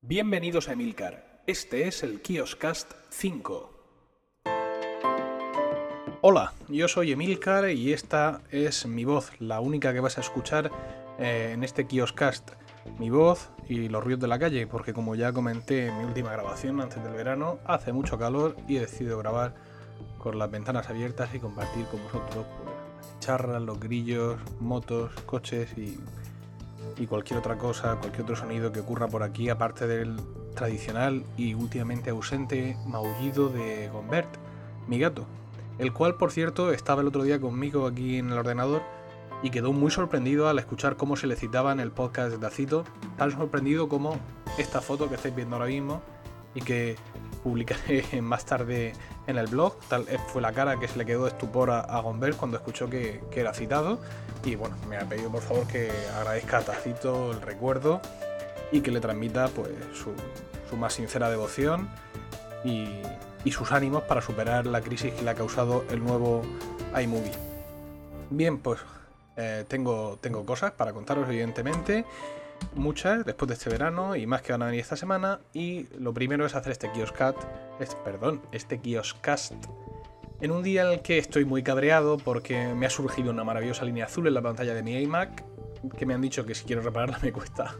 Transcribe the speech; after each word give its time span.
Bienvenidos 0.00 0.68
a 0.68 0.74
Emilcar. 0.74 1.42
Este 1.48 1.88
es 1.88 2.04
el 2.04 2.22
Kioscast 2.22 2.92
5. 3.10 3.74
Hola, 6.20 6.52
yo 6.68 6.86
soy 6.86 7.10
Emilcar 7.10 7.68
y 7.70 7.92
esta 7.92 8.40
es 8.52 8.86
mi 8.86 9.04
voz, 9.04 9.32
la 9.40 9.58
única 9.58 9.92
que 9.92 9.98
vas 9.98 10.16
a 10.16 10.20
escuchar 10.20 10.70
eh, 11.18 11.50
en 11.52 11.64
este 11.64 11.88
Kioscast. 11.88 12.52
Mi 13.00 13.10
voz 13.10 13.50
y 13.68 13.88
los 13.88 14.04
ruidos 14.04 14.20
de 14.20 14.28
la 14.28 14.38
calle, 14.38 14.68
porque 14.68 14.92
como 14.92 15.16
ya 15.16 15.32
comenté 15.32 15.88
en 15.88 15.98
mi 15.98 16.04
última 16.04 16.30
grabación 16.30 16.80
antes 16.80 17.02
del 17.02 17.14
verano, 17.14 17.58
hace 17.66 17.92
mucho 17.92 18.18
calor 18.18 18.56
y 18.68 18.76
he 18.76 18.80
decidido 18.80 19.18
grabar 19.18 19.56
con 20.18 20.38
las 20.38 20.48
ventanas 20.48 20.88
abiertas 20.88 21.34
y 21.34 21.40
compartir 21.40 21.84
con 21.86 22.00
vosotros 22.04 22.46
pues, 22.62 23.18
charras, 23.18 23.60
los 23.60 23.80
grillos, 23.80 24.38
motos, 24.60 25.10
coches 25.26 25.76
y 25.76 25.98
y 26.96 27.06
cualquier 27.06 27.38
otra 27.38 27.58
cosa, 27.58 27.96
cualquier 27.96 28.22
otro 28.22 28.36
sonido 28.36 28.72
que 28.72 28.80
ocurra 28.80 29.08
por 29.08 29.22
aquí, 29.22 29.48
aparte 29.48 29.86
del 29.86 30.16
tradicional 30.54 31.24
y 31.36 31.54
últimamente 31.54 32.10
ausente 32.10 32.76
maullido 32.86 33.48
de 33.48 33.88
Gombert, 33.88 34.28
mi 34.88 34.98
gato, 34.98 35.26
el 35.78 35.92
cual 35.92 36.16
por 36.16 36.32
cierto 36.32 36.72
estaba 36.72 37.02
el 37.02 37.08
otro 37.08 37.22
día 37.22 37.40
conmigo 37.40 37.86
aquí 37.86 38.18
en 38.18 38.32
el 38.32 38.38
ordenador 38.38 38.82
y 39.42 39.50
quedó 39.50 39.72
muy 39.72 39.90
sorprendido 39.90 40.48
al 40.48 40.58
escuchar 40.58 40.96
cómo 40.96 41.16
se 41.16 41.28
le 41.28 41.36
citaba 41.36 41.72
en 41.72 41.80
el 41.80 41.92
podcast 41.92 42.32
de 42.32 42.38
Tacito, 42.38 42.84
tan 43.16 43.30
sorprendido 43.30 43.88
como 43.88 44.18
esta 44.58 44.80
foto 44.80 45.08
que 45.08 45.14
estáis 45.14 45.34
viendo 45.34 45.56
ahora 45.56 45.68
mismo 45.68 46.02
y 46.54 46.60
que 46.60 46.96
publicaré 47.38 48.04
más 48.22 48.44
tarde 48.44 48.92
en 49.26 49.38
el 49.38 49.46
blog. 49.46 49.78
Tal 49.88 50.04
fue 50.32 50.42
la 50.42 50.52
cara 50.52 50.78
que 50.78 50.88
se 50.88 50.98
le 50.98 51.06
quedó 51.06 51.24
de 51.24 51.30
estupor 51.30 51.70
a, 51.70 51.80
a 51.80 52.02
cuando 52.02 52.56
escuchó 52.56 52.88
que, 52.90 53.20
era 53.34 53.52
citado. 53.54 54.00
Y 54.44 54.54
bueno, 54.54 54.76
me 54.88 54.96
ha 54.96 55.08
pedido 55.08 55.30
por 55.30 55.42
favor 55.42 55.66
que 55.66 55.90
agradezca 56.16 56.58
a 56.58 56.62
Tacito 56.62 57.32
el 57.32 57.40
recuerdo 57.40 58.00
y 58.70 58.80
que 58.80 58.90
le 58.90 59.00
transmita 59.00 59.48
pues 59.48 59.70
su, 59.94 60.76
más 60.76 60.94
sincera 60.94 61.30
devoción 61.30 61.88
y, 62.64 62.88
y, 63.44 63.52
sus 63.52 63.72
ánimos 63.72 64.02
para 64.02 64.20
superar 64.20 64.66
la 64.66 64.80
crisis 64.80 65.12
que 65.14 65.22
le 65.22 65.30
ha 65.30 65.34
causado 65.34 65.84
el 65.90 66.04
nuevo 66.04 66.42
iMovie. 67.00 67.32
Bien, 68.30 68.58
pues 68.58 68.80
eh, 69.36 69.64
tengo, 69.68 70.18
tengo 70.20 70.44
cosas 70.44 70.72
para 70.72 70.92
contaros 70.92 71.28
evidentemente 71.28 72.04
muchas 72.74 73.24
después 73.24 73.48
de 73.48 73.54
este 73.54 73.70
verano 73.70 74.16
y 74.16 74.26
más 74.26 74.42
que 74.42 74.52
van 74.52 74.62
a 74.62 74.66
venir 74.66 74.80
esta 74.80 74.96
semana. 74.96 75.40
Y 75.52 75.86
lo 75.98 76.12
primero 76.14 76.46
es 76.46 76.54
hacer 76.54 76.72
este 76.72 76.90
kioscat, 76.92 77.36
este, 77.80 77.96
perdón, 78.04 78.42
este 78.52 78.80
kioscast 78.80 79.54
en 80.40 80.52
un 80.52 80.62
día 80.62 80.82
en 80.82 80.92
el 80.92 81.02
que 81.02 81.18
estoy 81.18 81.44
muy 81.44 81.62
cabreado 81.62 82.16
porque 82.16 82.72
me 82.74 82.86
ha 82.86 82.90
surgido 82.90 83.32
una 83.32 83.42
maravillosa 83.42 83.84
línea 83.84 84.04
azul 84.04 84.26
en 84.28 84.34
la 84.34 84.42
pantalla 84.42 84.72
de 84.72 84.84
mi 84.84 84.96
iMac 84.96 85.44
que 85.96 86.06
me 86.06 86.14
han 86.14 86.20
dicho 86.20 86.44
que 86.44 86.54
si 86.54 86.64
quiero 86.64 86.82
repararla 86.82 87.18
me 87.22 87.32
cuesta 87.32 87.74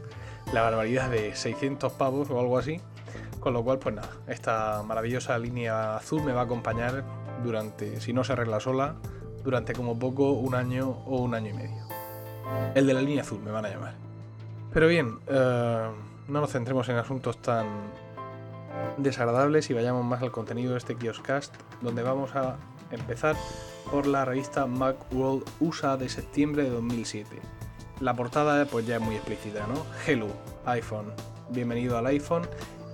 la 0.53 0.61
barbaridad 0.61 1.09
de 1.09 1.35
600 1.35 1.93
pavos 1.93 2.29
o 2.29 2.39
algo 2.39 2.57
así. 2.57 2.81
Con 3.39 3.53
lo 3.53 3.63
cual, 3.63 3.79
pues 3.79 3.95
nada, 3.95 4.09
esta 4.27 4.83
maravillosa 4.83 5.37
línea 5.37 5.95
azul 5.95 6.21
me 6.23 6.33
va 6.33 6.41
a 6.41 6.43
acompañar 6.43 7.05
durante, 7.41 8.01
si 8.01 8.11
no 8.11 8.25
se 8.25 8.33
arregla 8.33 8.59
sola, 8.59 8.95
durante 9.45 9.71
como 9.71 9.97
poco 9.97 10.31
un 10.31 10.55
año 10.55 10.89
o 11.05 11.21
un 11.21 11.33
año 11.33 11.51
y 11.51 11.53
medio. 11.53 11.87
El 12.75 12.85
de 12.85 12.93
la 12.93 13.01
línea 13.01 13.21
azul 13.21 13.39
me 13.39 13.51
van 13.51 13.65
a 13.65 13.69
llamar. 13.69 14.08
Pero 14.73 14.87
bien, 14.87 15.19
uh, 15.27 16.31
no 16.31 16.41
nos 16.41 16.51
centremos 16.51 16.87
en 16.89 16.97
asuntos 16.97 17.41
tan 17.41 17.67
desagradables 18.97 19.69
y 19.69 19.73
vayamos 19.73 20.05
más 20.05 20.21
al 20.21 20.31
contenido 20.31 20.73
de 20.73 20.77
este 20.77 20.95
Kioscast, 20.95 21.55
donde 21.81 22.03
vamos 22.03 22.35
a 22.35 22.57
empezar 22.91 23.35
por 23.91 24.05
la 24.05 24.25
revista 24.25 24.67
Macworld 24.67 25.43
USA 25.59 25.97
de 25.97 26.07
septiembre 26.07 26.63
de 26.63 26.69
2007. 26.69 27.39
La 27.99 28.15
portada 28.15 28.65
pues 28.65 28.85
ya 28.85 28.97
es 28.97 29.01
muy 29.01 29.15
explícita, 29.15 29.65
¿no? 29.65 29.83
Hello, 30.05 30.27
iPhone, 30.65 31.11
bienvenido 31.49 31.97
al 31.97 32.05
iPhone, 32.05 32.43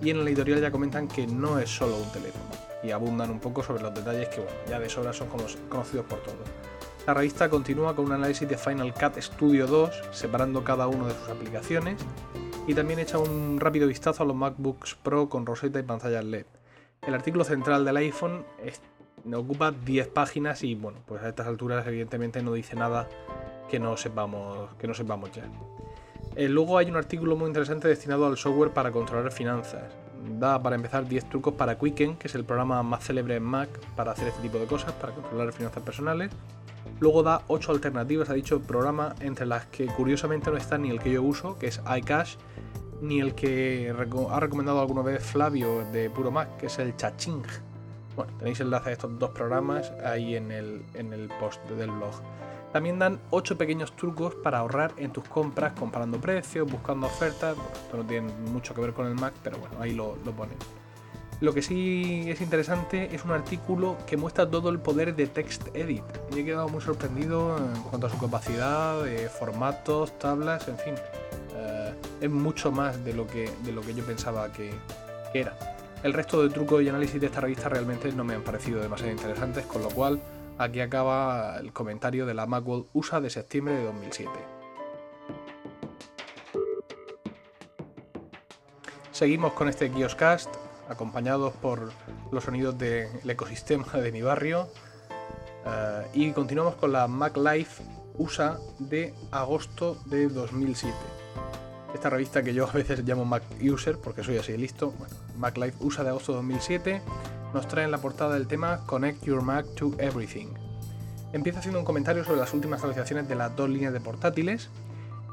y 0.02 0.10
en 0.12 0.24
la 0.24 0.30
editorial 0.30 0.62
ya 0.62 0.72
comentan 0.72 1.10
que 1.10 1.28
no 1.28 1.60
es 1.60 1.70
solo 1.70 1.98
un 1.98 2.12
teléfono, 2.12 2.52
y 2.84 2.92
abundan 2.92 3.30
un 3.30 3.40
poco 3.40 3.62
sobre 3.62 3.84
los 3.84 3.94
detalles 3.94 4.30
que 4.30 4.40
bueno, 4.40 4.58
ya 4.70 4.80
de 4.80 4.90
sobra 4.90 5.12
son 5.12 5.28
conocidos 5.68 6.06
por 6.06 6.20
todos. 6.20 6.48
La 7.08 7.14
revista 7.14 7.50
continúa 7.52 7.96
con 7.96 8.06
un 8.06 8.14
análisis 8.14 8.50
de 8.50 8.58
Final 8.58 8.92
Cut 8.92 9.22
Studio 9.22 9.68
2, 9.68 10.10
separando 10.10 10.64
cada 10.64 10.88
una 10.88 11.06
de 11.06 11.14
sus 11.14 11.30
aplicaciones, 11.30 12.04
y 12.66 12.74
también 12.74 12.98
echa 12.98 13.20
un 13.20 13.60
rápido 13.60 13.88
vistazo 13.88 14.24
a 14.24 14.26
los 14.26 14.36
MacBooks 14.36 14.96
Pro 14.96 15.30
con 15.30 15.46
roseta 15.46 15.78
y 15.78 15.84
pantallas 15.84 16.26
LED. 16.26 16.48
El 17.06 17.14
artículo 17.14 17.44
central 17.44 17.86
del 17.86 17.98
iPhone 17.98 18.44
es, 18.64 18.82
ocupa 19.32 19.72
10 19.72 20.08
páginas 20.08 20.64
y 20.64 20.74
bueno, 20.74 20.98
pues 21.06 21.22
a 21.22 21.30
estas 21.30 21.46
alturas 21.46 21.86
evidentemente 21.86 22.42
no 22.42 22.54
dice 22.54 22.76
nada 22.76 23.08
que 23.70 23.78
no 23.78 23.98
sepamos, 23.98 24.74
que 24.80 24.88
no 24.88 24.96
sepamos 24.96 25.32
ya. 25.32 25.44
Eh, 26.36 26.50
luego 26.50 26.80
hay 26.80 26.90
un 26.90 26.96
artículo 26.98 27.36
muy 27.36 27.48
interesante 27.48 27.88
destinado 27.88 28.26
al 28.26 28.36
software 28.36 28.72
para 28.72 28.92
controlar 28.92 29.32
finanzas. 29.32 29.94
Da 30.40 30.60
para 30.60 30.76
empezar 30.76 31.08
10 31.08 31.30
trucos 31.30 31.54
para 31.54 31.78
Quicken, 31.78 32.18
que 32.18 32.30
es 32.30 32.34
el 32.34 32.46
programa 32.46 32.82
más 32.82 33.04
célebre 33.04 33.36
en 33.36 33.44
Mac 33.44 33.70
para 33.96 34.14
hacer 34.14 34.30
este 34.30 34.42
tipo 34.42 34.58
de 34.58 34.66
cosas, 34.66 34.92
para 34.94 35.14
controlar 35.14 35.54
finanzas 35.54 35.84
personales. 35.84 36.32
Luego 37.00 37.24
da 37.24 37.42
8 37.48 37.72
alternativas 37.72 38.30
a 38.30 38.34
dicho 38.34 38.62
programa, 38.62 39.16
entre 39.20 39.46
las 39.46 39.66
que 39.66 39.88
curiosamente 39.88 40.50
no 40.50 40.58
está 40.58 40.78
ni 40.78 40.90
el 40.90 41.00
que 41.00 41.12
yo 41.12 41.24
uso, 41.24 41.58
que 41.58 41.68
es 41.68 41.82
iCash, 41.98 42.36
ni 43.02 43.20
el 43.20 43.36
que 43.36 43.94
ha 44.30 44.40
recomendado 44.40 44.80
alguna 44.80 45.02
vez 45.02 45.24
Flavio 45.24 45.86
de 45.92 46.10
Puro 46.10 46.32
Mac, 46.32 46.58
que 46.58 46.68
es 46.68 46.80
el 46.80 46.96
Chaching. 46.96 47.44
Bueno, 48.16 48.32
tenéis 48.38 48.60
enlace 48.62 48.90
a 48.90 48.94
estos 48.94 49.20
dos 49.20 49.32
programas 49.32 49.92
ahí 50.04 50.36
en 50.36 50.52
el, 50.52 50.86
en 50.94 51.12
el 51.12 51.28
post 51.40 51.62
del 51.70 51.92
blog. 51.92 52.14
También 52.72 53.00
dan 53.00 53.20
8 53.30 53.58
pequeños 53.58 53.96
trucos 53.96 54.36
para 54.36 54.60
ahorrar 54.60 54.94
en 54.98 55.12
tus 55.12 55.24
compras, 55.26 55.74
comparando 55.78 56.20
precios, 56.20 56.70
buscando 56.70 57.08
ofertas. 57.08 57.58
Esto 57.74 57.98
no 57.98 58.06
tiene 58.06 58.34
mucho 58.52 58.74
que 58.74 58.82
ver 58.82 58.94
con 58.94 59.08
el 59.08 59.16
Mac, 59.16 59.34
pero 59.44 59.58
bueno, 59.58 59.76
ahí 59.80 59.94
lo, 59.94 60.18
lo 60.26 60.32
ponen. 60.32 60.58
Lo 61.42 61.54
que 61.54 61.62
sí 61.62 62.26
es 62.28 62.40
interesante 62.40 63.14
es 63.14 63.26
un 63.26 63.32
artículo 63.32 63.98
que 64.08 64.16
muestra 64.16 64.50
todo 64.50 64.70
el 64.70 64.80
poder 64.80 65.16
de 65.16 65.28
TextEdit. 65.28 66.04
Y 66.34 66.40
he 66.40 66.46
quedado 66.46 66.70
muy 66.70 66.82
sorprendido 66.82 67.58
en 67.58 67.82
cuanto 67.84 68.08
a 68.08 68.10
su 68.10 68.18
capacidad, 68.18 69.04
de 69.04 69.28
formatos, 69.28 70.18
tablas, 70.18 70.68
en 70.70 70.78
fin. 70.78 70.94
Uh, 70.94 72.24
es 72.24 72.30
mucho 72.30 72.72
más 72.72 73.04
de 73.04 73.14
lo 73.14 73.28
que, 73.28 73.52
de 73.66 73.74
lo 73.74 73.82
que 73.82 73.94
yo 73.94 74.06
pensaba 74.06 74.52
que, 74.54 74.72
que, 75.34 75.42
era. 75.42 75.58
El 76.04 76.14
resto 76.14 76.42
de 76.42 76.50
trucos 76.50 76.82
y 76.82 76.88
análisis 76.88 77.20
de 77.20 77.28
esta 77.28 77.42
revista 77.42 77.68
realmente 77.68 78.12
no 78.14 78.24
me 78.24 78.36
han 78.36 78.44
parecido 78.44 78.82
demasiado 78.82 79.12
interesantes, 79.12 79.66
con 79.66 79.82
lo 79.82 79.90
cual 79.90 80.22
aquí 80.58 80.80
acaba 80.80 81.58
el 81.58 81.74
comentario 81.74 82.26
de 82.26 82.34
la 82.34 82.46
Macworld 82.46 82.86
USA 82.94 83.20
de 83.20 83.30
septiembre 83.30 83.74
de 83.76 83.84
2007. 83.84 84.32
Seguimos 89.12 89.54
con 89.54 89.68
este 89.68 89.90
Kioscast 89.90 90.65
acompañados 90.90 91.54
por 91.54 91.92
los 92.32 92.44
sonidos 92.44 92.78
del 92.78 93.30
ecosistema 93.30 93.94
de 93.94 94.12
mi 94.12 94.22
barrio. 94.22 94.70
Uh, 95.66 96.08
y 96.14 96.32
continuamos 96.32 96.76
con 96.76 96.92
la 96.92 97.08
Mac 97.08 97.38
Life 97.38 97.84
USA 98.18 98.60
de 98.80 99.14
agosto 99.32 99.98
de 100.06 100.28
2007. 100.28 100.96
Esta 101.94 102.10
revista 102.10 102.44
que 102.44 102.54
yo 102.54 102.68
a 102.70 102.72
veces 102.72 103.04
llamo 103.04 103.26
Mac 103.26 103.44
User 103.62 103.98
porque 103.98 104.24
soy 104.24 104.38
así 104.38 104.56
listo. 104.58 104.92
Bueno, 104.92 105.16
Mac 105.38 105.58
Life 105.58 105.78
USA 105.80 106.04
de 106.04 106.10
agosto 106.10 106.34
de 106.34 106.38
2007 106.38 107.02
nos 107.54 107.68
trae 107.68 107.86
en 107.86 107.92
la 107.92 107.98
portada 107.98 108.38
el 108.38 108.48
tema 108.48 108.86
Connect 108.86 109.24
Your 109.24 109.42
Mac 109.42 109.66
to 109.76 109.94
Everything. 109.98 110.48
Empieza 111.34 111.60
haciendo 111.60 111.80
un 111.80 111.86
comentario 111.86 112.24
sobre 112.24 112.40
las 112.40 112.54
últimas 112.54 112.80
actualizaciones 112.80 113.28
de 113.28 113.36
las 113.36 113.56
dos 113.56 113.70
líneas 113.70 113.92
de 113.92 114.00
portátiles 114.00 114.70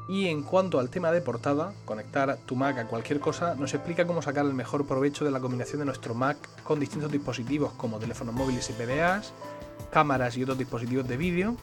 y 0.07 0.27
en 0.27 0.43
cuanto 0.43 0.79
al 0.79 0.89
tema 0.89 1.11
de 1.11 1.21
portada, 1.21 1.73
conectar 1.85 2.37
tu 2.45 2.55
Mac 2.55 2.77
a 2.77 2.87
cualquier 2.87 3.19
cosa, 3.19 3.55
nos 3.55 3.73
explica 3.73 4.05
cómo 4.05 4.21
sacar 4.21 4.45
el 4.45 4.53
mejor 4.53 4.85
provecho 4.85 5.23
de 5.23 5.31
la 5.31 5.39
combinación 5.39 5.79
de 5.79 5.85
nuestro 5.85 6.13
Mac 6.13 6.37
con 6.63 6.79
distintos 6.79 7.11
dispositivos 7.11 7.71
como 7.73 7.99
teléfonos 7.99 8.35
móviles 8.35 8.69
y 8.69 8.73
PDAs, 8.73 9.33
cámaras 9.91 10.35
y 10.37 10.43
otros 10.43 10.57
dispositivos 10.57 11.07
de 11.07 11.17
vídeo, 11.17 11.55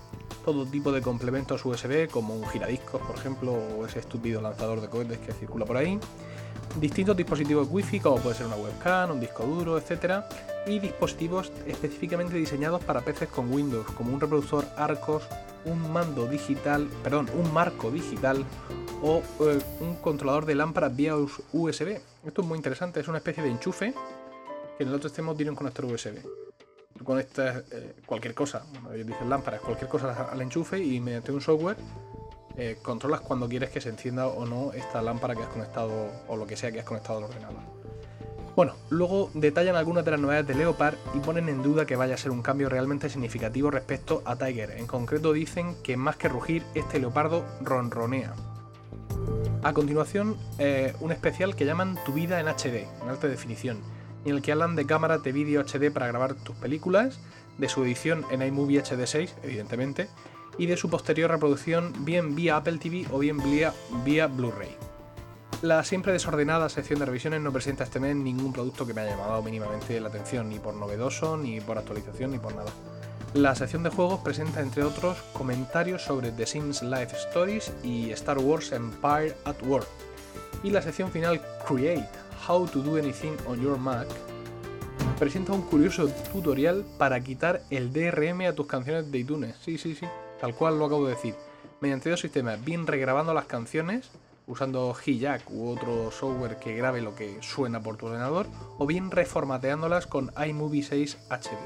todo 0.44 0.64
tipo 0.64 0.92
de 0.92 1.02
complementos 1.02 1.64
USB 1.64 2.08
como 2.08 2.34
un 2.34 2.46
giradiscos, 2.46 3.00
por 3.02 3.16
ejemplo, 3.16 3.52
o 3.52 3.84
ese 3.84 3.98
estúpido 3.98 4.40
lanzador 4.40 4.80
de 4.80 4.88
cohetes 4.88 5.18
que 5.18 5.32
circula 5.32 5.66
por 5.66 5.76
ahí, 5.76 5.98
distintos 6.78 7.16
dispositivos 7.16 7.68
Wi-Fi 7.70 8.00
como 8.00 8.16
puede 8.16 8.36
ser 8.36 8.46
una 8.46 8.56
webcam, 8.56 9.10
un 9.10 9.20
disco 9.20 9.44
duro, 9.44 9.78
etc. 9.78 10.24
Y 10.66 10.78
dispositivos 10.78 11.52
específicamente 11.66 12.36
diseñados 12.36 12.82
para 12.84 13.00
PCs 13.00 13.28
con 13.28 13.52
Windows, 13.52 13.86
como 13.92 14.12
un 14.12 14.20
reproductor 14.20 14.66
Arcos, 14.76 15.24
un 15.64 15.92
mando 15.92 16.26
digital, 16.26 16.88
perdón, 17.02 17.28
un 17.34 17.52
marco 17.52 17.90
digital 17.90 18.44
o 19.02 19.22
eh, 19.40 19.58
un 19.80 19.96
controlador 19.96 20.46
de 20.46 20.54
lámparas 20.54 20.94
vía 20.94 21.16
USB. 21.16 22.00
Esto 22.24 22.42
es 22.42 22.48
muy 22.48 22.56
interesante, 22.56 23.00
es 23.00 23.08
una 23.08 23.18
especie 23.18 23.42
de 23.42 23.50
enchufe 23.50 23.94
que 24.76 24.84
en 24.84 24.88
el 24.88 24.94
otro 24.94 25.08
extremo 25.08 25.34
tiene 25.34 25.50
un 25.50 25.56
conector 25.56 25.84
USB. 25.86 26.22
Tú 26.96 27.04
conectas 27.04 27.64
eh, 27.72 27.94
cualquier 28.04 28.34
cosa, 28.34 28.62
ellos 28.92 29.06
dicen 29.06 29.28
lámparas, 29.30 29.60
cualquier 29.60 29.88
cosa 29.88 30.28
al 30.30 30.40
enchufe 30.42 30.78
y 30.78 31.00
mediante 31.00 31.32
un 31.32 31.40
software 31.40 31.76
eh, 32.56 32.78
controlas 32.82 33.20
cuando 33.20 33.48
quieres 33.48 33.70
que 33.70 33.80
se 33.80 33.88
encienda 33.88 34.26
o 34.26 34.46
no 34.46 34.72
esta 34.72 35.02
lámpara 35.02 35.34
que 35.34 35.42
has 35.42 35.48
conectado 35.48 36.10
o 36.28 36.36
lo 36.36 36.46
que 36.46 36.56
sea 36.56 36.72
que 36.72 36.80
has 36.80 36.86
conectado 36.86 37.18
al 37.18 37.24
ordenador. 37.24 37.80
Bueno, 38.56 38.74
luego 38.90 39.30
detallan 39.32 39.76
algunas 39.76 40.04
de 40.04 40.10
las 40.10 40.20
novedades 40.20 40.46
de 40.46 40.54
Leopard 40.54 40.96
y 41.14 41.20
ponen 41.20 41.48
en 41.48 41.62
duda 41.62 41.86
que 41.86 41.96
vaya 41.96 42.14
a 42.14 42.18
ser 42.18 42.30
un 42.30 42.42
cambio 42.42 42.68
realmente 42.68 43.08
significativo 43.08 43.70
respecto 43.70 44.22
a 44.24 44.36
Tiger. 44.36 44.72
En 44.72 44.86
concreto 44.86 45.32
dicen 45.32 45.76
que 45.82 45.96
más 45.96 46.16
que 46.16 46.28
rugir, 46.28 46.64
este 46.74 46.98
leopardo 46.98 47.44
ronronea. 47.62 48.34
A 49.62 49.72
continuación, 49.72 50.36
eh, 50.58 50.94
un 51.00 51.12
especial 51.12 51.54
que 51.54 51.64
llaman 51.64 51.98
Tu 52.04 52.12
vida 52.12 52.40
en 52.40 52.48
HD, 52.48 52.86
en 53.02 53.08
alta 53.08 53.28
definición, 53.28 53.78
en 54.24 54.34
el 54.34 54.42
que 54.42 54.52
hablan 54.52 54.74
de 54.74 54.86
cámaras 54.86 55.22
de 55.22 55.32
vídeo 55.32 55.62
HD 55.62 55.90
para 55.90 56.08
grabar 56.08 56.34
tus 56.34 56.56
películas, 56.56 57.20
de 57.58 57.68
su 57.68 57.84
edición 57.84 58.24
en 58.30 58.42
iMovie 58.42 58.82
HD6, 58.82 59.30
evidentemente, 59.42 60.08
y 60.60 60.66
de 60.66 60.76
su 60.76 60.90
posterior 60.90 61.30
reproducción 61.30 62.04
bien 62.04 62.36
vía 62.36 62.56
Apple 62.56 62.76
TV 62.76 63.06
o 63.10 63.18
bien 63.18 63.38
vía, 63.38 63.72
vía 64.04 64.26
Blu-ray. 64.26 64.76
La 65.62 65.82
siempre 65.84 66.12
desordenada 66.12 66.68
sección 66.68 66.98
de 66.98 67.06
revisiones 67.06 67.40
no 67.40 67.50
presenta 67.50 67.84
este 67.84 67.98
mes 67.98 68.14
ningún 68.14 68.52
producto 68.52 68.86
que 68.86 68.92
me 68.92 69.00
haya 69.00 69.12
llamado 69.12 69.42
mínimamente 69.42 69.98
la 69.98 70.10
atención, 70.10 70.50
ni 70.50 70.58
por 70.58 70.74
novedoso, 70.74 71.38
ni 71.38 71.62
por 71.62 71.78
actualización, 71.78 72.32
ni 72.32 72.38
por 72.38 72.54
nada. 72.54 72.70
La 73.32 73.54
sección 73.54 73.82
de 73.82 73.88
juegos 73.88 74.20
presenta, 74.20 74.60
entre 74.60 74.82
otros, 74.82 75.16
comentarios 75.32 76.02
sobre 76.02 76.30
The 76.30 76.44
Sims 76.44 76.82
Life 76.82 77.16
Stories 77.16 77.72
y 77.82 78.10
Star 78.10 78.38
Wars 78.38 78.72
Empire 78.72 79.36
at 79.46 79.56
War. 79.62 79.84
Y 80.62 80.68
la 80.68 80.82
sección 80.82 81.10
final, 81.10 81.40
Create, 81.66 82.06
How 82.46 82.66
to 82.66 82.80
Do 82.80 82.98
Anything 82.98 83.36
on 83.46 83.62
Your 83.62 83.78
Mac, 83.78 84.08
presenta 85.18 85.52
un 85.54 85.62
curioso 85.62 86.06
tutorial 86.30 86.84
para 86.98 87.18
quitar 87.20 87.62
el 87.70 87.94
DRM 87.94 88.42
a 88.42 88.52
tus 88.52 88.66
canciones 88.66 89.10
de 89.10 89.18
iTunes. 89.20 89.56
Sí, 89.64 89.78
sí, 89.78 89.94
sí, 89.94 90.06
tal 90.40 90.54
cual 90.54 90.78
lo 90.78 90.86
acabo 90.86 91.06
de 91.06 91.14
decir. 91.14 91.34
Mediante 91.80 92.10
dos 92.10 92.20
sistemas, 92.20 92.62
bien 92.64 92.86
regrabando 92.86 93.32
las 93.32 93.46
canciones, 93.46 94.10
usando 94.46 94.94
Hijack 94.94 95.50
u 95.50 95.70
otro 95.70 96.10
software 96.10 96.58
que 96.58 96.76
grabe 96.76 97.00
lo 97.00 97.14
que 97.14 97.38
suena 97.40 97.82
por 97.82 97.96
tu 97.96 98.06
ordenador, 98.06 98.46
o 98.78 98.86
bien 98.86 99.10
reformateándolas 99.10 100.06
con 100.06 100.32
iMovie 100.46 100.82
6 100.82 101.18
HD. 101.30 101.58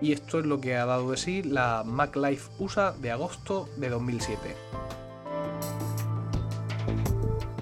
Y 0.00 0.12
esto 0.12 0.40
es 0.40 0.46
lo 0.46 0.60
que 0.60 0.76
ha 0.76 0.86
dado 0.86 1.10
de 1.10 1.16
sí 1.16 1.42
la 1.42 1.84
Mac 1.84 2.16
Life 2.16 2.50
USA 2.58 2.92
de 2.92 3.12
agosto 3.12 3.68
de 3.76 3.88
2007. 3.88 4.56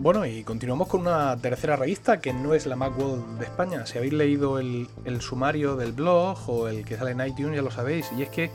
Bueno, 0.01 0.25
y 0.25 0.45
continuamos 0.45 0.89
con 0.89 1.03
una 1.03 1.37
tercera 1.37 1.77
revista 1.77 2.23
que 2.23 2.33
no 2.33 2.55
es 2.55 2.65
la 2.65 2.75
Macworld 2.75 3.39
de 3.39 3.45
España. 3.45 3.85
Si 3.85 3.99
habéis 3.99 4.15
leído 4.15 4.59
el, 4.59 4.89
sumario 5.21 5.77
del 5.77 5.93
blog 5.93 6.39
o 6.49 6.69
el 6.69 6.87
que 6.87 6.97
sale 6.97 7.11
en 7.11 7.21
iTunes 7.21 7.57
ya 7.57 7.61
lo 7.61 7.71
sabéis. 7.71 8.11
Y 8.17 8.23
es 8.23 8.31
que 8.31 8.51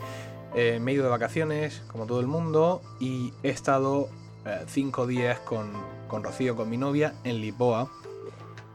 eh, 0.54 0.78
me 0.80 0.92
he 0.92 0.94
ido 0.94 1.04
de 1.04 1.10
vacaciones, 1.10 1.82
como 1.88 2.06
todo 2.06 2.20
el 2.20 2.26
mundo, 2.26 2.82
y 3.00 3.32
he 3.42 3.50
estado 3.50 4.08
eh, 4.44 4.64
cinco 4.68 5.06
días 5.06 5.38
con, 5.40 5.72
con 6.08 6.22
Rocío, 6.22 6.56
con 6.56 6.70
mi 6.70 6.76
novia, 6.76 7.14
en 7.24 7.40
Lisboa. 7.40 7.90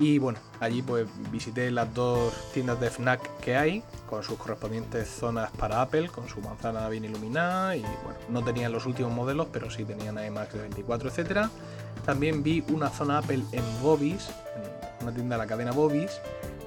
Y 0.01 0.17
bueno, 0.17 0.39
allí 0.59 0.81
pues 0.81 1.07
visité 1.31 1.69
las 1.69 1.93
dos 1.93 2.33
tiendas 2.53 2.79
de 2.79 2.89
FNAC 2.89 3.39
que 3.39 3.55
hay, 3.55 3.83
con 4.09 4.23
sus 4.23 4.35
correspondientes 4.37 5.07
zonas 5.07 5.51
para 5.51 5.79
Apple, 5.79 6.09
con 6.09 6.27
su 6.27 6.41
manzana 6.41 6.89
bien 6.89 7.05
iluminada 7.05 7.75
y 7.75 7.81
bueno, 7.81 8.17
no 8.29 8.43
tenían 8.43 8.71
los 8.71 8.87
últimos 8.87 9.13
modelos, 9.13 9.47
pero 9.53 9.69
sí 9.69 9.85
tenían 9.85 10.17
iMac 10.17 10.53
de 10.53 10.61
24, 10.61 11.09
etc. 11.09 11.49
También 12.03 12.41
vi 12.41 12.63
una 12.69 12.89
zona 12.89 13.19
Apple 13.19 13.43
en 13.51 13.63
Bobby's, 13.83 14.27
una 15.03 15.13
tienda 15.13 15.35
de 15.35 15.43
la 15.43 15.47
cadena 15.47 15.71
Bobby's, 15.71 16.19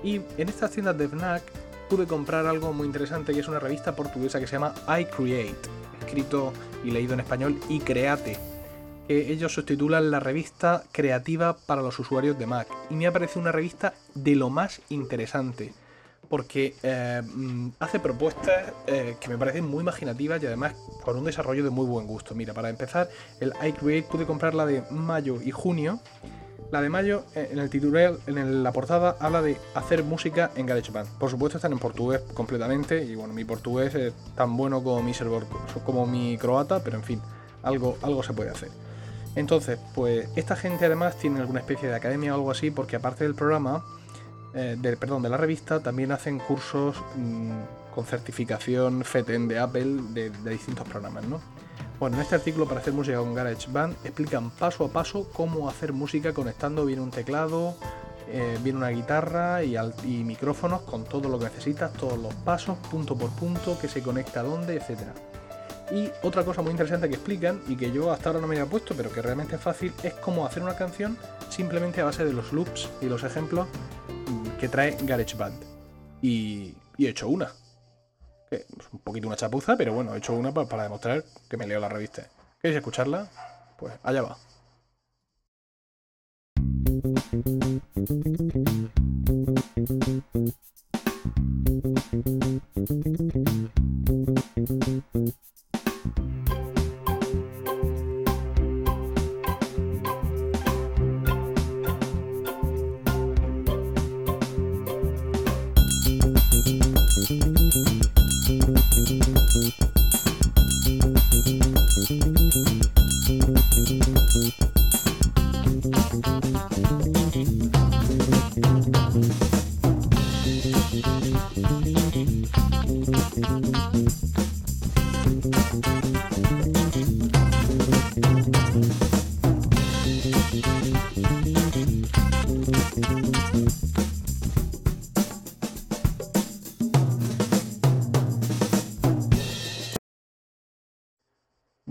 y 0.04 0.20
en 0.38 0.48
estas 0.48 0.70
tiendas 0.70 0.96
de 0.96 1.08
FNAC 1.08 1.42
pude 1.88 2.06
comprar 2.06 2.46
algo 2.46 2.72
muy 2.72 2.86
interesante 2.86 3.32
que 3.32 3.40
es 3.40 3.48
una 3.48 3.58
revista 3.58 3.94
portuguesa 3.94 4.40
que 4.40 4.46
se 4.46 4.52
llama 4.52 4.74
iCreate, 4.86 5.68
escrito 6.00 6.52
y 6.84 6.90
leído 6.90 7.14
en 7.14 7.20
español 7.20 7.58
y 7.68 7.80
Create 7.80 8.38
que 9.06 9.30
ellos 9.32 9.52
subtitulan 9.52 10.10
la 10.10 10.20
revista 10.20 10.84
creativa 10.92 11.56
para 11.56 11.82
los 11.82 11.98
usuarios 11.98 12.38
de 12.38 12.46
Mac. 12.46 12.68
Y 12.90 12.94
me 12.94 13.06
ha 13.06 13.12
parecido 13.12 13.42
una 13.42 13.52
revista 13.52 13.94
de 14.14 14.34
lo 14.34 14.50
más 14.50 14.80
interesante. 14.88 15.72
Porque 16.28 16.74
eh, 16.82 17.20
mm, 17.22 17.72
hace 17.80 18.00
propuestas 18.00 18.72
eh, 18.86 19.16
que 19.20 19.28
me 19.28 19.36
parecen 19.36 19.66
muy 19.66 19.82
imaginativas 19.82 20.42
y 20.42 20.46
además 20.46 20.74
con 21.04 21.18
un 21.18 21.24
desarrollo 21.24 21.62
de 21.62 21.70
muy 21.70 21.86
buen 21.86 22.06
gusto. 22.06 22.34
Mira, 22.34 22.54
para 22.54 22.70
empezar, 22.70 23.10
el 23.40 23.52
iCreate 23.62 24.08
pude 24.10 24.24
comprar 24.24 24.54
la 24.54 24.64
de 24.64 24.82
mayo 24.90 25.40
y 25.42 25.50
junio. 25.50 26.00
La 26.74 26.82
de 26.82 26.88
mayo, 26.88 27.22
eh, 27.36 27.50
en 27.52 27.60
el 27.60 27.70
titular, 27.70 28.14
en 28.26 28.64
la 28.64 28.72
portada, 28.72 29.16
habla 29.20 29.40
de 29.42 29.56
hacer 29.76 30.02
música 30.02 30.50
en 30.56 30.66
GarageBand. 30.66 31.06
Por 31.20 31.30
supuesto, 31.30 31.56
están 31.56 31.70
en 31.70 31.78
portugués 31.78 32.22
completamente. 32.34 33.00
Y 33.04 33.14
bueno, 33.14 33.32
mi 33.32 33.44
portugués 33.44 33.94
es 33.94 34.12
tan 34.34 34.56
bueno 34.56 34.82
como 34.82 35.00
mi 35.00 35.14
server, 35.14 35.44
como 35.86 36.04
mi 36.04 36.36
croata, 36.36 36.82
pero 36.82 36.96
en 36.96 37.04
fin, 37.04 37.22
algo, 37.62 37.96
algo 38.02 38.24
se 38.24 38.32
puede 38.32 38.50
hacer. 38.50 38.70
Entonces, 39.36 39.78
pues 39.94 40.28
esta 40.34 40.56
gente 40.56 40.84
además 40.84 41.16
tiene 41.16 41.38
alguna 41.38 41.60
especie 41.60 41.88
de 41.88 41.94
academia 41.94 42.32
o 42.32 42.38
algo 42.38 42.50
así, 42.50 42.72
porque 42.72 42.96
aparte 42.96 43.22
del 43.22 43.36
programa, 43.36 43.84
eh, 44.52 44.76
perdón, 44.98 45.22
de 45.22 45.28
la 45.28 45.36
revista, 45.36 45.78
también 45.78 46.10
hacen 46.10 46.40
cursos 46.40 46.96
mm, 47.14 47.94
con 47.94 48.04
certificación 48.04 49.04
FETEN 49.04 49.46
de 49.46 49.60
Apple 49.60 50.00
de, 50.12 50.30
distintos 50.50 50.88
programas, 50.88 51.24
¿no? 51.24 51.40
Bueno, 52.00 52.16
en 52.16 52.22
este 52.22 52.34
artículo 52.34 52.66
para 52.66 52.80
hacer 52.80 52.92
música 52.92 53.18
con 53.18 53.34
GarageBand 53.34 53.94
explican 54.04 54.50
paso 54.50 54.84
a 54.84 54.88
paso 54.88 55.30
cómo 55.32 55.68
hacer 55.68 55.92
música 55.92 56.32
conectando 56.32 56.84
bien 56.84 56.98
un 56.98 57.10
teclado, 57.10 57.76
eh, 58.28 58.58
bien 58.62 58.76
una 58.76 58.88
guitarra 58.88 59.62
y, 59.62 59.76
micrófonos 60.24 60.82
con 60.82 61.04
todo 61.04 61.28
lo 61.28 61.38
que 61.38 61.44
necesitas, 61.44 61.92
todos 61.92 62.18
los 62.18 62.34
pasos, 62.34 62.78
punto 62.90 63.16
por 63.16 63.30
punto, 63.30 63.78
que 63.78 63.88
se 63.88 64.02
conecta 64.02 64.40
a 64.40 64.42
dónde, 64.42 64.76
etcétera. 64.76 65.14
Y 65.92 66.10
otra 66.22 66.44
cosa 66.44 66.62
muy 66.62 66.72
interesante 66.72 67.08
que 67.08 67.14
explican 67.14 67.60
y 67.68 67.76
que 67.76 67.92
yo 67.92 68.10
hasta 68.10 68.30
ahora 68.30 68.40
no 68.40 68.48
me 68.48 68.56
había 68.58 68.68
puesto, 68.68 68.94
pero 68.96 69.12
que 69.12 69.22
realmente 69.22 69.54
es 69.54 69.60
fácil, 69.60 69.92
es 70.02 70.14
cómo 70.14 70.46
hacer 70.46 70.62
una 70.62 70.76
canción 70.76 71.16
simplemente 71.48 72.00
a 72.00 72.06
base 72.06 72.24
de 72.24 72.32
los 72.32 72.52
loops 72.52 72.88
y 73.02 73.06
los 73.06 73.22
ejemplos 73.22 73.68
que 74.58 74.68
trae 74.68 74.96
GarageBand. 75.02 75.62
Y, 76.22 76.74
y 76.96 77.06
he 77.06 77.10
hecho 77.10 77.28
una. 77.28 77.52
Un 78.92 78.98
poquito 79.00 79.26
una 79.26 79.36
chapuza, 79.36 79.76
pero 79.76 79.92
bueno, 79.92 80.14
he 80.14 80.18
hecho 80.18 80.32
una 80.34 80.52
para, 80.52 80.68
para 80.68 80.82
demostrar 80.84 81.24
que 81.48 81.56
me 81.56 81.66
leo 81.66 81.80
la 81.80 81.88
revista. 81.88 82.28
¿Queréis 82.60 82.78
escucharla? 82.78 83.28
Pues 83.78 83.94
allá 84.02 84.22
va. 84.22 84.38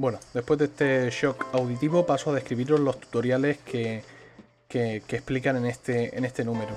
Bueno, 0.03 0.19
después 0.33 0.59
de 0.59 0.65
este 0.65 1.09
shock 1.11 1.45
auditivo 1.53 2.05
paso 2.05 2.31
a 2.31 2.35
describiros 2.35 2.77
los 2.81 2.99
tutoriales 2.99 3.59
que, 3.59 4.03
explican 4.67 5.55
en 5.55 5.65
este, 5.65 6.17
en 6.17 6.25
este 6.25 6.43
número. 6.43 6.75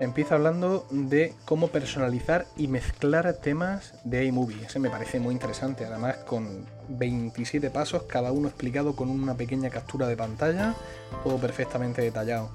Empieza 0.00 0.34
hablando 0.34 0.84
de 0.90 1.32
cómo 1.44 1.68
personalizar 1.68 2.46
y 2.56 2.66
mezclar 2.66 3.32
temas 3.34 3.94
de 4.02 4.24
iMovie. 4.24 4.64
Ese 4.64 4.80
me 4.80 4.90
parece 4.90 5.20
muy 5.20 5.32
interesante, 5.32 5.84
además 5.84 6.16
con 6.26 6.66
27 6.88 7.70
pasos, 7.70 8.02
cada 8.02 8.32
uno 8.32 8.48
explicado 8.48 8.96
con 8.96 9.10
una 9.10 9.36
pequeña 9.36 9.70
captura 9.70 10.08
de 10.08 10.16
pantalla, 10.16 10.74
todo 11.22 11.38
perfectamente 11.38 12.02
detallado. 12.02 12.50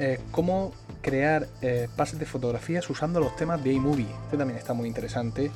Eh, 0.00 0.20
cómo 0.30 0.72
crear 1.02 1.48
eh, 1.60 1.88
pases 1.96 2.20
de 2.20 2.26
fotografías 2.26 2.88
usando 2.88 3.18
los 3.18 3.34
temas 3.34 3.64
de 3.64 3.72
iMovie. 3.72 4.06
Este 4.24 4.36
también 4.36 4.56
está 4.56 4.72
muy 4.72 4.86
interesante. 4.86 5.50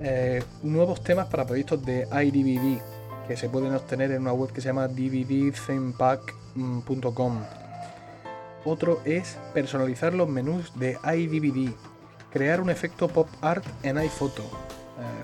Eh, 0.00 0.42
nuevos 0.62 1.04
temas 1.04 1.26
para 1.26 1.46
proyectos 1.46 1.84
de 1.84 2.08
iDVD 2.10 2.80
que 3.28 3.36
se 3.36 3.50
pueden 3.50 3.74
obtener 3.74 4.12
en 4.12 4.22
una 4.22 4.32
web 4.32 4.50
que 4.50 4.62
se 4.62 4.68
llama 4.68 4.88
dvdthemepack.com. 4.88 7.40
Otro 8.64 9.02
es 9.04 9.36
personalizar 9.52 10.14
los 10.14 10.28
menús 10.28 10.72
de 10.78 10.96
iDVD, 11.04 11.74
crear 12.32 12.62
un 12.62 12.70
efecto 12.70 13.08
pop 13.08 13.28
art 13.42 13.66
en 13.82 13.98
iPhoto, 13.98 14.42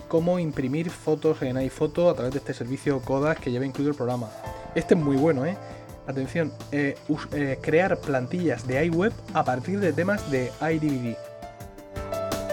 cómo 0.09 0.39
imprimir 0.39 0.91
fotos 0.91 1.41
en 1.43 1.57
iPhoto 1.59 2.09
a 2.09 2.15
través 2.15 2.33
de 2.33 2.39
este 2.39 2.55
servicio 2.55 3.01
Kodak 3.01 3.41
que 3.41 3.51
lleva 3.51 3.67
incluido 3.67 3.91
el 3.91 3.97
programa. 3.97 4.31
Este 4.75 4.95
es 4.95 5.01
muy 5.01 5.17
bueno, 5.17 5.45
¿eh? 5.45 5.59
Atención, 6.07 6.53
eh, 6.71 6.95
eh, 7.33 7.59
crear 7.61 7.99
plantillas 7.99 8.67
de 8.67 8.85
iWeb 8.87 9.13
a 9.35 9.45
partir 9.45 9.81
de 9.81 9.93
temas 9.93 10.31
de 10.31 10.53
iDVD. 10.61 11.17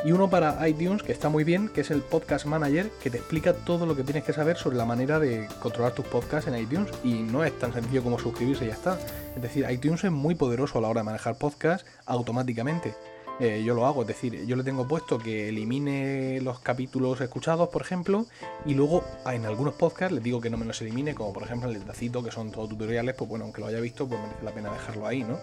y 0.06 0.12
uno 0.12 0.30
para 0.30 0.68
iTunes 0.68 1.02
que 1.02 1.14
está 1.14 1.30
muy 1.30 1.46
bien, 1.46 1.70
que 1.70 1.80
es 1.80 1.90
el 1.90 2.02
Podcast 2.02 2.46
Manager, 2.46 2.90
que 3.02 3.10
te 3.10 3.18
explica 3.20 3.54
todo 3.54 3.86
lo 3.86 3.96
que 3.96 4.04
tienes 4.04 4.26
que 4.26 4.34
saber 4.34 4.58
sobre 4.58 4.76
la 4.76 4.84
manera 4.84 5.18
de 5.18 5.48
controlar 5.62 5.94
tus 5.94 6.06
podcasts 6.06 6.50
en 6.50 6.58
iTunes 6.58 6.90
y 7.06 7.14
no 7.14 7.46
es 7.46 7.58
tan 7.58 7.72
sencillo 7.72 8.04
como 8.04 8.20
suscribirse 8.20 8.66
y 8.66 8.68
ya 8.68 8.74
está. 8.74 9.00
Es 9.34 9.42
decir, 9.42 9.66
iTunes 9.70 10.04
es 10.04 10.12
muy 10.12 10.36
poderoso 10.36 10.78
a 10.78 10.82
la 10.82 10.90
hora 10.90 11.00
de 11.00 11.06
manejar 11.06 11.38
podcasts 11.38 11.90
automáticamente. 12.06 12.96
Eh, 13.40 13.64
yo 13.66 13.74
lo 13.74 13.88
hago, 13.88 14.02
es 14.02 14.08
decir, 14.08 14.46
yo 14.46 14.56
le 14.56 14.64
tengo 14.64 14.88
puesto 14.88 15.18
que 15.18 15.50
elimine 15.50 16.40
los 16.42 16.60
capítulos 16.60 17.20
escuchados, 17.20 17.70
por 17.70 17.82
ejemplo, 17.82 18.28
y 18.66 18.76
luego 18.76 19.04
en 19.26 19.46
algunos 19.46 19.74
podcasts 19.74 20.14
les 20.14 20.24
digo 20.24 20.40
que 20.40 20.52
no 20.52 20.58
me 20.58 20.66
los 20.66 20.80
elimine, 20.82 21.16
como 21.16 21.34
por 21.34 21.44
ejemplo 21.44 21.70
el 21.70 21.84
Tacito, 21.84 22.24
que 22.24 22.32
son 22.32 22.52
todos 22.52 22.70
tutoriales, 22.70 23.16
pues 23.16 23.28
bueno, 23.28 23.46
aunque 23.46 23.62
lo 23.62 23.68
haya 23.68 23.80
visto, 23.80 24.08
pues 24.08 24.22
merece 24.22 24.44
la 24.44 24.52
pena 24.52 24.72
dejarlo 24.72 25.08
ahí, 25.08 25.24
¿no? 25.24 25.40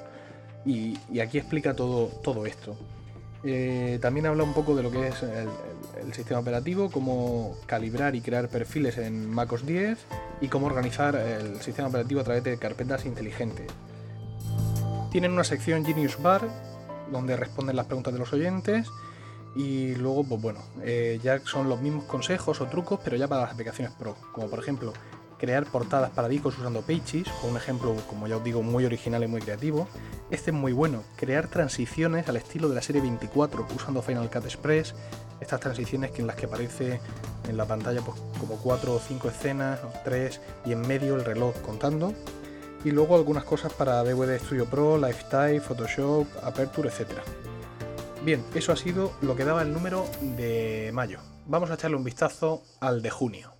Y, 0.64 0.97
aquí 1.18 1.38
explica 1.38 1.75
todo, 1.75 2.06
todo 2.23 2.47
esto. 2.47 2.76
Eh, 3.42 3.99
también 4.02 4.26
habla 4.26 4.44
un 4.44 4.52
poco 4.52 4.76
de 4.76 4.82
lo 4.82 4.90
que 4.90 5.09
es 5.09 5.23
el, 5.23 5.49
sistema 6.12 6.40
operativo, 6.40 6.90
cómo 6.90 7.56
calibrar 7.66 8.14
y 8.14 8.20
crear 8.20 8.49
perfiles 8.49 8.99
en 8.99 9.28
MacOS 9.30 9.66
10 9.66 9.99
y 10.40 10.49
cómo 10.49 10.66
organizar 10.66 11.14
el 11.16 11.61
sistema 11.61 11.88
operativo 11.88 12.20
a 12.20 12.25
través 12.25 12.44
de 12.44 12.56
carpetas 12.59 13.04
inteligentes. 13.04 13.66
Tienen 15.11 15.32
una 15.32 15.44
sección 15.44 15.85
Genius 15.85 16.20
Bar 16.20 16.49
donde 17.10 17.36
responden 17.36 17.76
las 17.76 17.86
preguntas 17.86 18.12
de 18.12 18.18
los 18.18 18.32
oyentes 18.32 18.88
y 19.54 19.94
luego, 19.96 20.24
pues 20.24 20.40
bueno, 20.40 20.60
eh, 20.82 21.18
ya 21.22 21.40
son 21.40 21.68
los 21.68 21.80
mismos 21.80 22.04
consejos 22.04 22.60
o 22.60 22.66
trucos, 22.66 23.00
pero 23.02 23.16
ya 23.16 23.26
para 23.28 23.42
las 23.42 23.52
aplicaciones 23.52 23.92
Pro, 23.98 24.16
como 24.32 24.48
por 24.48 24.60
ejemplo 24.60 24.92
crear 25.38 25.64
portadas 25.64 26.10
para 26.10 26.28
discos 26.28 26.58
usando 26.58 26.82
Pages, 26.82 27.26
o 27.42 27.48
un 27.48 27.56
ejemplo, 27.56 27.96
como 28.08 28.26
ya 28.28 28.36
os 28.36 28.44
digo, 28.44 28.62
muy 28.62 28.84
original 28.84 29.24
y 29.24 29.26
muy 29.26 29.40
creativo. 29.40 29.88
Este 30.30 30.50
es 30.50 30.56
muy 30.56 30.72
bueno, 30.72 31.02
crear 31.16 31.48
transiciones 31.48 32.28
al 32.28 32.36
estilo 32.36 32.68
de 32.68 32.74
la 32.74 32.82
serie 32.82 33.00
24 33.00 33.66
usando 33.74 34.02
Final 34.02 34.30
Cut 34.30 34.44
Express, 34.44 34.94
estas 35.40 35.60
transiciones 35.60 36.12
en 36.18 36.26
las 36.26 36.36
que 36.36 36.44
aparece 36.44 37.00
en 37.48 37.56
la 37.56 37.64
pantalla 37.64 38.02
pues, 38.02 38.20
como 38.38 38.56
4 38.56 38.94
o 38.94 38.98
5 38.98 39.28
escenas, 39.28 39.80
o 39.82 39.90
3 40.04 40.40
y 40.66 40.72
en 40.72 40.82
medio 40.82 41.16
el 41.16 41.24
reloj 41.24 41.54
contando. 41.62 42.12
Y 42.84 42.92
luego 42.92 43.14
algunas 43.14 43.44
cosas 43.44 43.72
para 43.72 44.02
DVD 44.02 44.38
Studio 44.38 44.66
Pro, 44.66 44.96
Lifetime, 44.96 45.60
Photoshop, 45.60 46.26
Aperture, 46.42 46.88
etc. 46.88 47.08
Bien, 48.25 48.44
eso 48.54 48.72
ha 48.72 48.76
sido 48.76 49.12
lo 49.20 49.37
que 49.37 49.44
daba 49.44 49.62
el 49.62 49.72
número 49.72 50.06
de 50.37 50.90
mayo. 50.92 51.20
Vamos 51.46 51.70
a 51.70 51.75
echarle 51.75 51.96
un 51.96 52.04
vistazo 52.04 52.62
al 52.80 53.02
de 53.02 53.10
junio. 53.10 53.52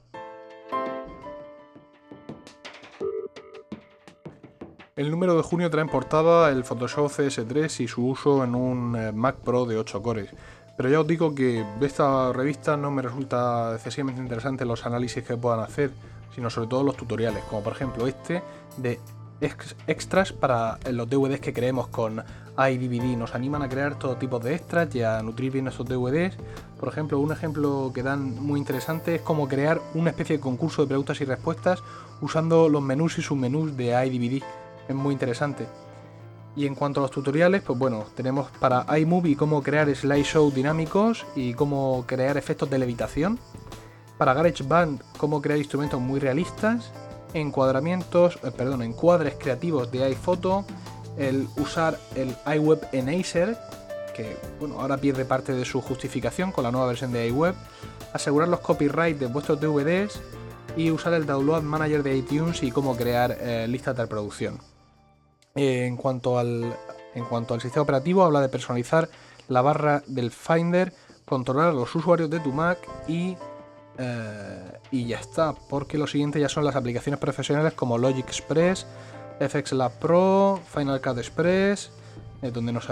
El 4.97 5.11
número 5.11 5.35
de 5.35 5.43
junio 5.43 5.71
trae 5.71 5.83
en 5.83 5.89
portada 5.89 6.51
el 6.51 6.63
Photoshop 6.63 7.11
CS3 7.11 7.81
y 7.81 7.89
su 7.89 8.07
uso 8.07 8.45
en 8.45 8.55
un 8.55 8.95
eh, 8.97 9.13
Mac 9.13 9.37
Pro 9.37 9.65
de 9.65 9.79
8 9.79 10.03
cores. 10.03 10.29
Pero 10.77 10.91
ya 10.91 11.01
os 11.01 11.07
digo 11.07 11.35
que 11.35 11.65
de 11.79 11.87
esta 11.87 12.33
revista 12.35 12.77
no 12.77 12.91
me 12.91 13.01
resulta 13.01 13.75
excesivamente 13.75 14.21
interesante 14.21 14.67
los 14.67 14.85
análisis 14.85 15.25
que 15.25 15.39
puedan 15.39 15.61
hacer, 15.61 15.91
sino 16.35 16.51
sobre 16.51 16.69
todo 16.69 16.83
los 16.83 16.97
tutoriales, 16.97 17.43
como 17.45 17.63
por 17.63 17.73
ejemplo 17.73 18.07
este 18.07 18.43
de 18.77 19.01
extras 19.87 20.33
para 20.33 20.79
los 20.91 21.09
DVDs 21.09 21.41
que 21.41 21.53
creemos 21.53 21.89
con 21.89 22.23
iDVD. 22.59 23.17
Nos 23.17 23.35
animan 23.35 23.63
a 23.63 23.69
crear 23.69 23.99
todo 23.99 24.17
tipo 24.17 24.39
de 24.39 24.55
extras 24.55 24.95
y 24.95 25.03
a 25.03 25.23
nutrir 25.23 25.53
bien 25.53 25.69
esos 25.69 25.87
DVDs. 25.87 26.37
Por 26.79 26.89
ejemplo, 26.89 27.19
un 27.19 27.33
ejemplo 27.33 27.91
que 27.95 28.03
dan 28.03 28.35
muy 28.43 28.61
interesante 28.61 29.15
es 29.15 29.23
cómo 29.23 29.49
crear 29.49 29.81
una 29.95 30.11
especie 30.11 30.37
de 30.37 30.43
concurso 30.43 30.83
de 30.83 30.89
preguntas 30.89 31.21
y 31.21 31.25
respuestas 31.25 31.83
usando 32.21 32.69
los 32.69 32.83
menús 32.83 33.19
y 33.19 33.23
submenús 33.23 33.77
de 33.77 33.87
iDVD 34.07 34.45
es 34.89 34.95
muy 34.95 35.13
interesante. 35.13 35.67
Y 36.57 36.67
en 36.67 36.75
cuanto 36.75 37.01
a 37.01 37.03
los 37.05 37.13
tutoriales, 37.13 37.63
pues 37.63 37.79
bueno, 37.79 38.05
tenemos 38.15 38.51
para 38.59 38.85
iMovie 38.99 39.37
cómo 39.37 39.63
crear 39.63 39.95
slideshow 39.95 40.51
dinámicos 40.51 41.25
y 41.37 41.55
cómo 41.55 42.05
crear 42.07 42.37
efectos 42.37 42.69
de 42.69 42.79
levitación. 42.79 43.39
Para 44.21 44.35
GarageBand, 44.35 45.01
cómo 45.17 45.41
crear 45.41 45.59
instrumentos 45.59 45.99
muy 45.99 46.21
realistas. 46.21 46.93
Encuadramientos, 47.33 48.39
eh, 48.45 48.51
perdón, 48.55 48.83
encuadres 48.83 49.37
creativos 49.39 49.91
de 49.91 50.05
iPhoto. 50.05 50.67
El 51.17 51.49
usar 51.57 51.99
el 52.15 52.37
iWeb 52.55 52.87
Enaser, 52.93 53.57
que 54.15 54.37
bueno, 54.59 54.79
ahora 54.79 54.99
pierde 54.99 55.25
parte 55.25 55.55
de 55.55 55.65
su 55.65 55.81
justificación 55.81 56.53
con 56.53 56.65
la 56.65 56.71
nueva 56.71 56.89
versión 56.89 57.13
de 57.13 57.29
iWeb. 57.29 57.55
Asegurar 58.13 58.49
los 58.49 58.61
copyright 58.61 59.19
de 59.19 59.25
vuestros 59.25 59.59
DVDs 59.59 60.21
y 60.77 60.91
usar 60.91 61.15
el 61.15 61.25
Download 61.25 61.63
Manager 61.63 62.03
de 62.03 62.19
iTunes 62.19 62.63
y 62.63 62.71
cómo 62.71 62.95
crear 62.99 63.39
eh, 63.41 63.67
listas 63.69 63.97
de 63.97 64.03
reproducción. 64.03 64.59
En, 65.55 65.97
cuanto 65.97 66.39
al, 66.39 66.77
en 67.15 67.25
cuanto 67.25 67.55
al 67.55 67.63
sistema 67.63 67.85
operativo, 67.85 68.23
habla 68.23 68.43
de 68.43 68.51
personalizar 68.51 69.09
la 69.49 69.63
barra 69.63 70.03
del 70.07 70.31
Finder, 70.31 70.93
controlar 71.25 71.73
los 71.73 71.95
usuarios 71.95 72.29
de 72.29 72.41
tu 72.41 72.53
Mac 72.53 72.87
y, 73.09 73.35
eh, 73.99 74.79
y 74.91 75.07
ya 75.07 75.19
está, 75.19 75.55
porque 75.55 75.99
lo 75.99 76.07
siguiente 76.07 76.41
ya 76.41 76.49
son 76.49 76.65
las 76.65 76.77
aplicaciones 76.77 77.21
profesionales 77.21 77.75
como 77.75 77.99
Logic 77.99 78.27
Express, 78.27 78.87
FX 79.41 79.73
Lab 79.73 79.93
Pro, 79.99 80.61
Final 80.73 81.01
Cut 81.01 81.19
Express, 81.19 81.91
donde 82.53 82.73
nos, 82.73 82.89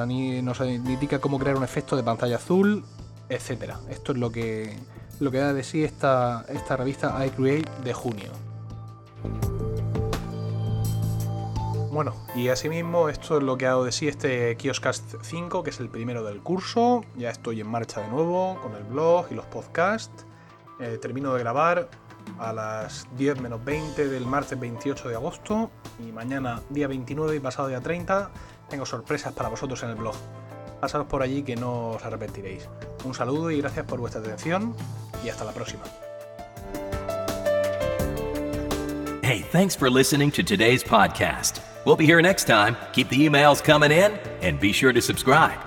indica 0.61 1.21
cómo 1.21 1.39
crear 1.39 1.57
un 1.57 1.65
efecto 1.65 1.97
de 1.97 2.03
pantalla 2.03 2.37
azul, 2.37 2.85
etc. 3.29 3.75
Esto 3.89 4.13
es 4.13 4.19
lo 4.19 4.31
que, 4.31 4.77
lo 5.21 5.31
que 5.31 5.39
da 5.39 5.53
de 5.53 5.65
sí 5.65 5.85
esta, 5.85 6.45
esta 6.49 6.77
revista 6.77 7.25
iCreate 7.27 7.71
de 7.83 7.93
junio. 7.95 8.33
Bueno, 11.91 12.15
y 12.37 12.49
asimismo 12.49 13.09
esto 13.09 13.39
es 13.39 13.43
lo 13.43 13.59
que 13.59 13.67
ha 13.67 13.71
dado 13.71 13.85
de 13.85 13.93
sí 13.93 14.07
este 14.07 14.57
Kioskast 14.57 15.17
5, 15.23 15.63
que 15.63 15.71
es 15.71 15.81
el 15.81 15.89
primero 15.89 16.23
del 16.23 16.41
curso. 16.41 17.03
Ya 17.17 17.31
estoy 17.31 17.61
en 17.61 17.67
marcha 17.67 18.03
de 18.03 18.09
nuevo 18.09 18.57
con 18.63 18.75
el 18.77 18.85
blog 18.85 19.27
y 19.31 19.35
los 19.35 19.47
podcasts. 19.47 20.25
Eh, 20.81 20.99
termino 21.01 21.35
de 21.35 21.41
grabar 21.41 21.89
a 22.39 22.53
las 22.53 23.07
10 23.17 23.41
menos 23.41 23.65
20 23.65 24.09
del 24.09 24.27
martes 24.27 24.59
28 24.59 25.09
de 25.09 25.15
agosto 25.15 25.71
y 25.99 26.13
mañana 26.13 26.61
día 26.69 26.87
29 26.87 27.37
y 27.37 27.41
pasado 27.41 27.69
día 27.69 27.81
30 27.81 28.31
tengo 28.69 28.87
sorpresas 28.87 29.33
para 29.33 29.49
vosotros 29.49 29.83
en 29.83 29.91
el 29.91 29.97
blog. 29.97 30.15
Pasaros 30.81 31.07
por 31.09 31.23
allí 31.23 31.43
que 31.43 31.57
no 31.57 31.91
os 31.91 32.05
arrepentiréis. 32.05 32.69
Un 33.05 33.15
saludo 33.15 33.51
y 33.51 33.61
gracias 33.61 33.87
por 33.87 33.99
vuestra 33.99 34.21
atención 34.21 34.75
y 35.25 35.29
hasta 35.29 35.45
la 35.45 35.53
próxima. 35.53 35.83
Hey, 39.23 39.45
thanks 39.53 39.77
for 39.77 39.91
listening 39.91 40.31
to 40.33 40.43
today's 40.43 40.83
podcast. 40.83 41.61
We'll 41.85 41.97
be 41.97 42.07
here 42.07 42.23
next 42.23 42.47
time. 42.47 42.77
Keep 42.93 43.09
the 43.09 43.29
emails 43.29 43.63
coming 43.63 43.91
in 43.91 44.13
and 44.43 44.59
be 44.61 44.73
sure 44.73 44.93
to 44.93 45.01
subscribe. 45.01 45.59